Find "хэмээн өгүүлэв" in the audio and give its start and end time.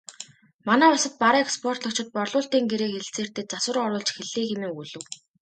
4.47-5.05